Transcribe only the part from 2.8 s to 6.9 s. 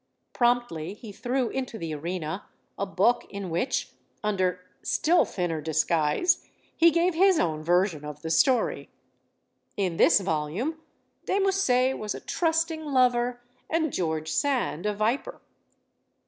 book in which, under still thinner disguise, he